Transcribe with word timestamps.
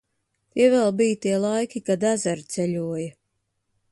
Tie 0.53 0.69
vēl 0.73 0.87
bija 1.01 1.19
tie 1.25 1.35
laiki, 1.43 1.83
kad 1.91 2.07
ezeri 2.13 2.47
ceļoja. 2.57 3.15